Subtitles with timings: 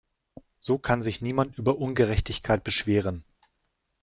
[0.61, 3.23] So kann sich niemand über Ungerechtigkeit beschweren.